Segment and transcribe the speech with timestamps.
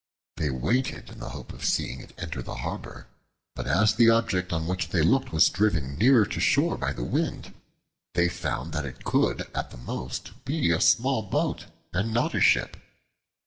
[0.37, 3.05] They waited in the hope of seeing it enter the harbor,
[3.55, 7.03] but as the object on which they looked was driven nearer to shore by the
[7.03, 7.53] wind,
[8.15, 12.41] they found that it could at the most be a small boat, and not a
[12.41, 12.77] ship.